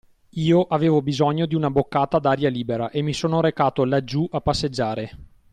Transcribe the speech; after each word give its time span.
Io 0.39 0.63
avevo 0.63 1.03
bisogno 1.03 1.45
di 1.45 1.53
una 1.53 1.69
boccata 1.69 2.17
d’aria 2.17 2.49
libera 2.49 2.89
e 2.89 3.03
mi 3.03 3.13
sono 3.13 3.39
recato 3.39 3.85
laggiú 3.85 4.27
a 4.31 4.41
passeggiare. 4.41 5.17